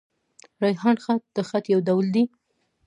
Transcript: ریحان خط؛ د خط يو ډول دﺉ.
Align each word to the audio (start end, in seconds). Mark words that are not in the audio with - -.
ریحان 0.63 0.95
خط؛ 1.03 1.21
د 1.35 1.37
خط 1.49 1.65
يو 1.73 1.79
ډول 1.87 2.05
دﺉ. 2.15 2.25